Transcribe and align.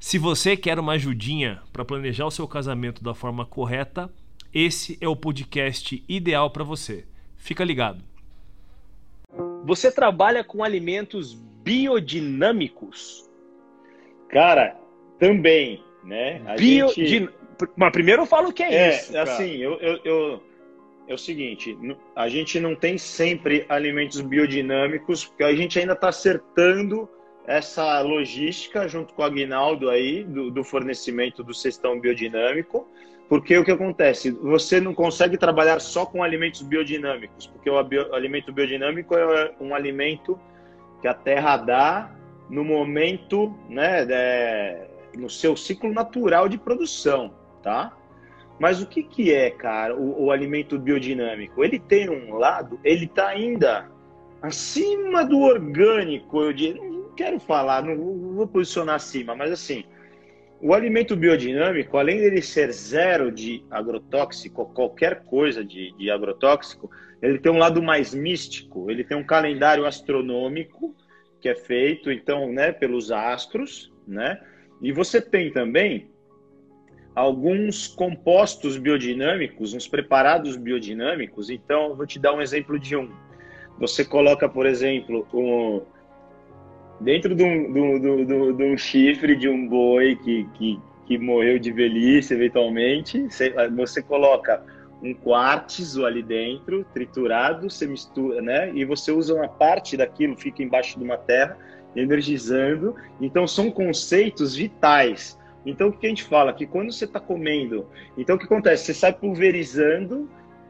Se 0.00 0.16
você 0.16 0.56
quer 0.56 0.78
uma 0.78 0.92
ajudinha 0.92 1.60
para 1.70 1.84
planejar 1.84 2.24
o 2.24 2.30
seu 2.30 2.48
casamento 2.48 3.04
da 3.04 3.12
forma 3.12 3.44
correta, 3.44 4.10
esse 4.52 4.96
é 4.98 5.06
o 5.06 5.14
podcast 5.14 6.02
ideal 6.08 6.50
para 6.50 6.64
você. 6.64 7.04
Fica 7.36 7.62
ligado. 7.62 8.02
Você 9.62 9.92
trabalha 9.92 10.42
com 10.42 10.64
alimentos 10.64 11.34
biodinâmicos? 11.34 13.28
Cara, 14.30 14.74
também, 15.18 15.84
né? 16.02 16.40
A 16.46 16.54
Bio... 16.54 16.88
gente... 16.88 17.28
Mas 17.76 17.92
primeiro 17.92 18.22
eu 18.22 18.26
falo 18.26 18.48
o 18.48 18.52
que 18.54 18.62
é, 18.62 18.72
é 18.74 18.96
isso. 18.96 19.12
Cara. 19.12 19.30
Assim, 19.30 19.56
eu, 19.56 19.78
eu, 19.80 20.00
eu, 20.02 20.42
é 21.06 21.12
o 21.12 21.18
seguinte: 21.18 21.76
a 22.16 22.26
gente 22.26 22.58
não 22.58 22.74
tem 22.74 22.96
sempre 22.96 23.66
alimentos 23.68 24.18
biodinâmicos, 24.22 25.26
porque 25.26 25.44
a 25.44 25.54
gente 25.54 25.78
ainda 25.78 25.92
está 25.92 26.08
acertando 26.08 27.06
essa 27.50 28.00
logística 28.00 28.86
junto 28.86 29.12
com 29.12 29.22
o 29.22 29.24
Aguinaldo 29.24 29.90
aí, 29.90 30.22
do, 30.22 30.52
do 30.52 30.62
fornecimento 30.62 31.42
do 31.42 31.52
cestão 31.52 31.98
biodinâmico, 31.98 32.86
porque 33.28 33.58
o 33.58 33.64
que 33.64 33.72
acontece? 33.72 34.30
Você 34.30 34.80
não 34.80 34.94
consegue 34.94 35.36
trabalhar 35.36 35.80
só 35.80 36.06
com 36.06 36.22
alimentos 36.22 36.62
biodinâmicos, 36.62 37.48
porque 37.48 37.68
o 37.68 37.82
bio, 37.82 38.14
alimento 38.14 38.52
biodinâmico 38.52 39.16
é 39.16 39.52
um 39.60 39.74
alimento 39.74 40.38
que 41.00 41.08
a 41.08 41.14
terra 41.14 41.56
dá 41.56 42.12
no 42.48 42.62
momento, 42.62 43.52
né, 43.68 44.04
de, 44.04 45.18
no 45.18 45.28
seu 45.28 45.56
ciclo 45.56 45.92
natural 45.92 46.48
de 46.48 46.56
produção, 46.56 47.34
tá? 47.64 47.96
Mas 48.60 48.80
o 48.80 48.86
que, 48.86 49.02
que 49.02 49.34
é, 49.34 49.50
cara, 49.50 49.96
o, 49.96 50.26
o 50.26 50.30
alimento 50.30 50.78
biodinâmico? 50.78 51.64
Ele 51.64 51.80
tem 51.80 52.08
um 52.08 52.34
lado, 52.34 52.78
ele 52.84 53.06
está 53.06 53.26
ainda 53.26 53.90
acima 54.40 55.24
do 55.24 55.40
orgânico, 55.40 56.42
eu 56.42 56.52
diria, 56.52 56.99
quero 57.10 57.38
falar, 57.38 57.82
não 57.82 57.96
vou 58.34 58.46
posicionar 58.46 58.96
acima, 58.96 59.34
mas 59.34 59.50
assim, 59.52 59.84
o 60.60 60.74
alimento 60.74 61.16
biodinâmico, 61.16 61.96
além 61.96 62.18
dele 62.18 62.42
ser 62.42 62.72
zero 62.72 63.32
de 63.32 63.64
agrotóxico, 63.70 64.66
qualquer 64.74 65.24
coisa 65.24 65.64
de, 65.64 65.92
de 65.96 66.10
agrotóxico, 66.10 66.90
ele 67.22 67.38
tem 67.38 67.50
um 67.50 67.58
lado 67.58 67.82
mais 67.82 68.14
místico, 68.14 68.90
ele 68.90 69.04
tem 69.04 69.16
um 69.16 69.24
calendário 69.24 69.86
astronômico 69.86 70.94
que 71.40 71.48
é 71.48 71.54
feito, 71.54 72.10
então, 72.10 72.52
né, 72.52 72.72
pelos 72.72 73.10
astros, 73.10 73.90
né? 74.06 74.38
E 74.82 74.92
você 74.92 75.20
tem 75.20 75.50
também 75.50 76.10
alguns 77.14 77.86
compostos 77.88 78.76
biodinâmicos, 78.76 79.74
uns 79.74 79.88
preparados 79.88 80.56
biodinâmicos. 80.56 81.50
Então, 81.50 81.94
vou 81.96 82.06
te 82.06 82.18
dar 82.18 82.34
um 82.34 82.40
exemplo 82.40 82.78
de 82.78 82.96
um. 82.96 83.10
Você 83.78 84.04
coloca, 84.04 84.48
por 84.48 84.66
exemplo, 84.66 85.26
um, 85.32 85.82
dentro 87.00 87.34
de 87.34 87.42
um, 87.42 87.72
de, 87.72 88.24
de, 88.26 88.52
de 88.52 88.64
um, 88.64 88.76
chifre 88.76 89.34
de 89.34 89.48
um 89.48 89.66
boi 89.66 90.16
que, 90.16 90.46
que, 90.54 90.80
que 91.06 91.18
morreu 91.18 91.58
de 91.58 91.72
velhice, 91.72 92.34
eventualmente, 92.34 93.22
você, 93.22 93.52
você 93.70 94.02
coloca 94.02 94.62
um 95.02 95.14
quartzo 95.14 96.04
ali 96.04 96.22
dentro, 96.22 96.84
triturado, 96.92 97.70
você 97.70 97.86
mistura, 97.86 98.42
né? 98.42 98.70
E 98.74 98.84
você 98.84 99.10
usa 99.10 99.34
uma 99.34 99.48
parte 99.48 99.96
daquilo, 99.96 100.36
fica 100.36 100.62
embaixo 100.62 100.98
de 100.98 101.04
uma 101.04 101.16
terra, 101.16 101.56
energizando. 101.96 102.94
Então, 103.18 103.46
são 103.46 103.70
conceitos 103.70 104.54
vitais. 104.54 105.38
Então, 105.64 105.88
o 105.88 105.92
que 105.92 106.06
a 106.06 106.08
gente 106.08 106.24
fala? 106.24 106.52
Que 106.52 106.66
quando 106.66 106.92
você 106.92 107.06
está 107.06 107.18
comendo, 107.18 107.86
então 108.16 108.36
o 108.36 108.38
que 108.38 108.44
acontece? 108.44 108.86
Você 108.86 108.94
sai 108.94 109.12
pulverizando 109.12 110.28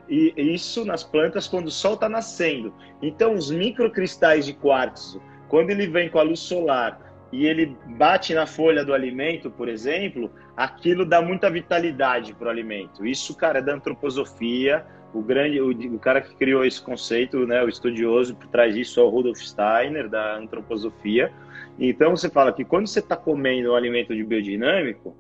e 0.08 0.32
isso 0.36 0.84
nas 0.84 1.04
plantas 1.04 1.46
quando 1.46 1.66
o 1.68 1.70
sol 1.70 1.94
está 1.94 2.08
nascendo. 2.08 2.74
Então, 3.00 3.34
os 3.34 3.50
microcristais 3.50 4.46
de 4.46 4.52
quartzo 4.52 5.20
quando 5.50 5.70
ele 5.70 5.88
vem 5.88 6.08
com 6.08 6.20
a 6.20 6.22
luz 6.22 6.38
solar 6.38 7.10
e 7.32 7.44
ele 7.44 7.76
bate 7.98 8.32
na 8.32 8.46
folha 8.46 8.84
do 8.84 8.94
alimento, 8.94 9.50
por 9.50 9.68
exemplo, 9.68 10.30
aquilo 10.56 11.04
dá 11.04 11.20
muita 11.20 11.50
vitalidade 11.50 12.32
para 12.34 12.46
o 12.46 12.50
alimento. 12.50 13.04
Isso, 13.04 13.36
cara, 13.36 13.58
é 13.58 13.62
da 13.62 13.74
antroposofia. 13.74 14.86
O 15.12 15.20
grande, 15.20 15.60
o, 15.60 15.70
o, 15.70 15.98
cara 15.98 16.20
que 16.20 16.34
criou 16.36 16.64
esse 16.64 16.80
conceito, 16.80 17.44
né, 17.44 17.62
o 17.64 17.68
estudioso 17.68 18.36
por 18.36 18.46
trás 18.46 18.74
disso 18.74 19.00
é 19.00 19.02
o 19.02 19.08
Rudolf 19.08 19.38
Steiner 19.40 20.08
da 20.08 20.36
antroposofia. 20.36 21.32
Então 21.78 22.16
você 22.16 22.30
fala 22.30 22.52
que 22.52 22.64
quando 22.64 22.86
você 22.86 23.00
está 23.00 23.16
comendo 23.16 23.72
um 23.72 23.74
alimento 23.74 24.14
de 24.14 24.22
biodinâmico, 24.22 25.16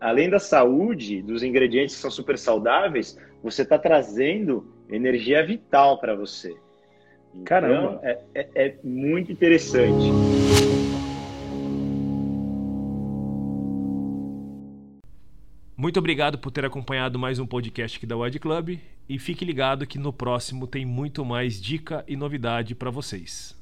além 0.00 0.30
da 0.30 0.38
saúde, 0.38 1.20
dos 1.20 1.42
ingredientes 1.42 1.96
que 1.96 2.00
são 2.00 2.10
super 2.10 2.38
saudáveis, 2.38 3.18
você 3.42 3.60
está 3.60 3.78
trazendo 3.78 4.72
energia 4.88 5.44
vital 5.44 5.98
para 6.00 6.14
você. 6.14 6.56
Caramba! 7.44 8.00
Então, 8.00 8.00
é, 8.02 8.24
é, 8.34 8.66
é 8.66 8.76
muito 8.82 9.32
interessante. 9.32 10.10
Muito 15.76 15.98
obrigado 15.98 16.38
por 16.38 16.50
ter 16.50 16.64
acompanhado 16.64 17.18
mais 17.18 17.38
um 17.38 17.46
podcast 17.46 17.96
aqui 17.96 18.06
da 18.06 18.16
Wide 18.16 18.38
Club 18.38 18.78
e 19.08 19.18
fique 19.18 19.44
ligado 19.44 19.86
que 19.86 19.98
no 19.98 20.12
próximo 20.12 20.66
tem 20.66 20.84
muito 20.84 21.24
mais 21.24 21.60
dica 21.60 22.04
e 22.06 22.16
novidade 22.16 22.74
para 22.74 22.90
vocês. 22.90 23.59